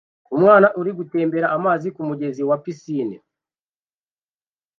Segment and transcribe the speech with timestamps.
[0.35, 3.15] Umwana uri gutemba amazi kumugezi wa pisine